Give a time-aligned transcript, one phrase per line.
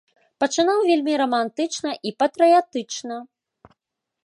[0.43, 3.21] Пачынаў вельмі рамантычна і патрыятычна.